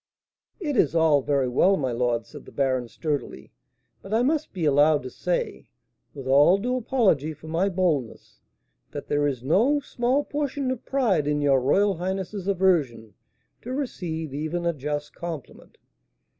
[0.59, 3.51] "It is all very well, my lord," said the baron, sturdily;
[4.01, 5.69] "but I must be allowed to say
[6.15, 8.39] (with all due apology for my boldness)
[8.93, 13.13] that there is no small portion of pride in your royal highness's aversion
[13.61, 15.77] to receive even a just compliment."